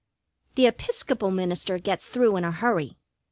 [0.55, 2.97] The Episcopal minister gets through in a hurry.